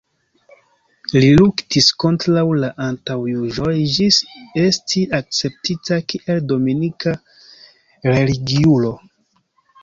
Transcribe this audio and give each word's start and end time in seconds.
Li 1.23 1.27
luktis 1.41 1.89
kontraŭ 2.03 2.43
la 2.63 2.69
antaŭjuĝoj 2.85 3.73
ĝis 3.97 4.17
esti 4.63 5.05
akceptita 5.19 6.01
kiel 6.15 6.41
dominika 6.55 7.15
religiulo. 8.11 8.93